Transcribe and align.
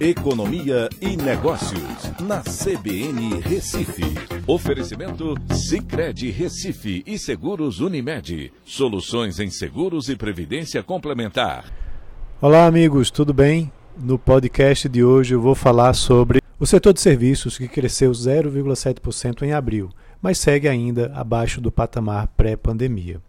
Economia 0.00 0.88
e 0.98 1.14
Negócios, 1.14 2.10
na 2.22 2.40
CBN 2.40 3.38
Recife. 3.42 4.02
Oferecimento 4.46 5.34
Cicred 5.52 6.30
Recife 6.30 7.02
e 7.06 7.18
Seguros 7.18 7.80
Unimed. 7.80 8.50
Soluções 8.64 9.38
em 9.38 9.50
seguros 9.50 10.08
e 10.08 10.16
previdência 10.16 10.82
complementar. 10.82 11.70
Olá, 12.40 12.64
amigos, 12.64 13.10
tudo 13.10 13.34
bem? 13.34 13.70
No 13.94 14.18
podcast 14.18 14.88
de 14.88 15.04
hoje 15.04 15.34
eu 15.34 15.40
vou 15.42 15.54
falar 15.54 15.92
sobre 15.92 16.40
o 16.58 16.66
setor 16.66 16.94
de 16.94 17.00
serviços 17.02 17.58
que 17.58 17.68
cresceu 17.68 18.10
0,7% 18.10 19.42
em 19.42 19.52
abril, 19.52 19.90
mas 20.22 20.38
segue 20.38 20.66
ainda 20.66 21.12
abaixo 21.14 21.60
do 21.60 21.70
patamar 21.70 22.26
pré-pandemia. 22.28 23.20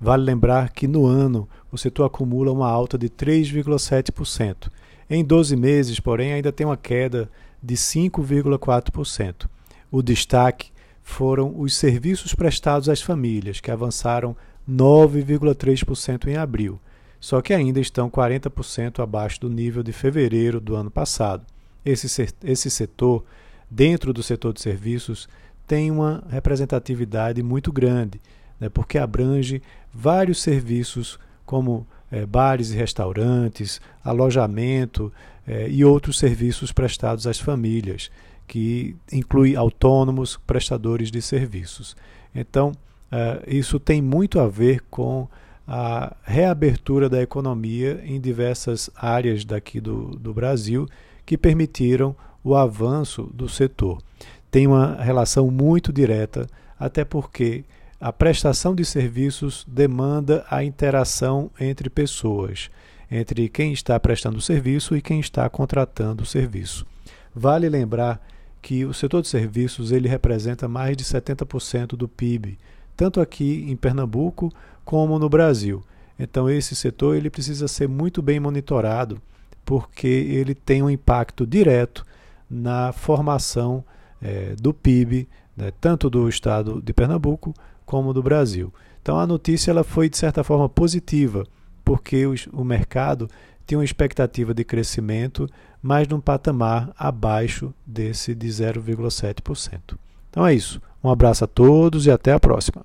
Vale 0.00 0.22
lembrar 0.22 0.70
que 0.70 0.86
no 0.86 1.04
ano 1.04 1.48
o 1.72 1.76
setor 1.76 2.04
acumula 2.04 2.52
uma 2.52 2.70
alta 2.70 2.96
de 2.96 3.08
3,7%. 3.08 4.70
Em 5.08 5.24
12 5.24 5.56
meses, 5.56 6.00
porém, 6.00 6.32
ainda 6.32 6.52
tem 6.52 6.66
uma 6.66 6.76
queda 6.76 7.30
de 7.62 7.74
5,4%. 7.74 9.46
O 9.90 10.02
destaque 10.02 10.72
foram 11.02 11.58
os 11.58 11.76
serviços 11.76 12.34
prestados 12.34 12.88
às 12.88 13.02
famílias, 13.02 13.60
que 13.60 13.70
avançaram 13.70 14.36
9,3% 14.68 16.28
em 16.28 16.36
abril, 16.36 16.80
só 17.20 17.40
que 17.40 17.52
ainda 17.52 17.80
estão 17.80 18.10
40% 18.10 19.02
abaixo 19.02 19.40
do 19.40 19.48
nível 19.48 19.82
de 19.82 19.92
fevereiro 19.92 20.60
do 20.60 20.74
ano 20.74 20.90
passado. 20.90 21.44
Esse, 21.84 22.28
esse 22.44 22.70
setor, 22.70 23.24
dentro 23.70 24.12
do 24.12 24.22
setor 24.22 24.52
de 24.52 24.60
serviços, 24.60 25.28
tem 25.66 25.90
uma 25.90 26.22
representatividade 26.28 27.42
muito 27.42 27.72
grande, 27.72 28.20
né, 28.58 28.68
porque 28.68 28.98
abrange 28.98 29.62
vários 29.92 30.40
serviços 30.40 31.18
como 31.44 31.86
é, 32.12 32.26
bares 32.26 32.70
e 32.70 32.76
restaurantes, 32.76 33.80
alojamento 34.04 35.10
é, 35.46 35.68
e 35.68 35.82
outros 35.84 36.18
serviços 36.18 36.70
prestados 36.70 37.26
às 37.26 37.40
famílias, 37.40 38.10
que 38.46 38.94
inclui 39.10 39.56
autônomos, 39.56 40.38
prestadores 40.46 41.10
de 41.10 41.22
serviços. 41.22 41.96
Então, 42.34 42.72
é, 43.10 43.42
isso 43.46 43.80
tem 43.80 44.02
muito 44.02 44.38
a 44.38 44.46
ver 44.46 44.82
com 44.90 45.26
a 45.66 46.14
reabertura 46.22 47.08
da 47.08 47.22
economia 47.22 48.02
em 48.04 48.20
diversas 48.20 48.90
áreas 48.94 49.44
daqui 49.44 49.80
do, 49.80 50.10
do 50.16 50.34
Brasil 50.34 50.86
que 51.24 51.38
permitiram 51.38 52.14
o 52.44 52.54
avanço 52.54 53.30
do 53.32 53.48
setor. 53.48 54.02
Tem 54.50 54.66
uma 54.66 54.96
relação 54.96 55.50
muito 55.50 55.92
direta, 55.92 56.46
até 56.78 57.04
porque 57.04 57.64
a 58.02 58.12
prestação 58.12 58.74
de 58.74 58.84
serviços 58.84 59.64
demanda 59.64 60.44
a 60.50 60.64
interação 60.64 61.52
entre 61.60 61.88
pessoas, 61.88 62.68
entre 63.08 63.48
quem 63.48 63.72
está 63.72 63.98
prestando 64.00 64.38
o 64.38 64.42
serviço 64.42 64.96
e 64.96 65.00
quem 65.00 65.20
está 65.20 65.48
contratando 65.48 66.24
o 66.24 66.26
serviço. 66.26 66.84
Vale 67.32 67.68
lembrar 67.68 68.20
que 68.60 68.84
o 68.84 68.92
setor 68.92 69.22
de 69.22 69.28
serviços 69.28 69.92
ele 69.92 70.08
representa 70.08 70.66
mais 70.66 70.96
de 70.96 71.04
70% 71.04 71.90
do 71.90 72.08
PIB, 72.08 72.58
tanto 72.96 73.20
aqui 73.20 73.64
em 73.68 73.76
Pernambuco 73.76 74.52
como 74.84 75.16
no 75.16 75.28
Brasil. 75.28 75.80
Então 76.18 76.50
esse 76.50 76.74
setor 76.74 77.14
ele 77.14 77.30
precisa 77.30 77.68
ser 77.68 77.88
muito 77.88 78.20
bem 78.20 78.40
monitorado, 78.40 79.22
porque 79.64 80.08
ele 80.08 80.56
tem 80.56 80.82
um 80.82 80.90
impacto 80.90 81.46
direto 81.46 82.04
na 82.50 82.92
formação 82.92 83.84
é, 84.20 84.56
do 84.60 84.74
PIB, 84.74 85.28
né, 85.56 85.72
tanto 85.80 86.08
do 86.08 86.28
estado 86.28 86.80
de 86.82 86.92
Pernambuco 86.92 87.54
como 87.84 88.12
do 88.12 88.22
Brasil. 88.22 88.72
Então 89.00 89.18
a 89.18 89.26
notícia 89.26 89.70
ela 89.70 89.84
foi 89.84 90.08
de 90.08 90.16
certa 90.16 90.44
forma 90.44 90.68
positiva, 90.68 91.44
porque 91.84 92.26
os, 92.26 92.48
o 92.52 92.64
mercado 92.64 93.28
tinha 93.66 93.78
uma 93.78 93.84
expectativa 93.84 94.54
de 94.54 94.64
crescimento, 94.64 95.48
mas 95.82 96.06
num 96.08 96.20
patamar 96.20 96.90
abaixo 96.96 97.72
desse 97.86 98.34
de 98.34 98.48
0,7%. 98.48 99.96
Então 100.30 100.46
é 100.46 100.54
isso. 100.54 100.80
Um 101.02 101.10
abraço 101.10 101.44
a 101.44 101.48
todos 101.48 102.06
e 102.06 102.10
até 102.10 102.32
a 102.32 102.40
próxima. 102.40 102.84